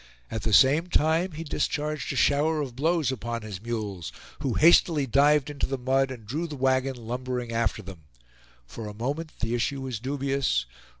At 0.31 0.41
the 0.41 0.51
same 0.51 0.87
time 0.87 1.33
he 1.33 1.43
discharged 1.43 2.11
a 2.11 2.15
shower 2.15 2.59
of 2.59 2.75
blows 2.75 3.11
upon 3.11 3.43
his 3.43 3.61
mules, 3.61 4.11
who 4.39 4.55
hastily 4.55 5.05
dived 5.05 5.51
into 5.51 5.67
the 5.67 5.77
mud 5.77 6.09
and 6.09 6.25
drew 6.25 6.47
the 6.47 6.55
wagon 6.55 6.95
lumbering 6.95 7.51
after 7.51 7.83
them. 7.83 8.05
For 8.65 8.87
a 8.87 8.95
moment 8.95 9.31
the 9.41 9.53
issue 9.53 9.81
was 9.81 9.99
dubious. 9.99 10.65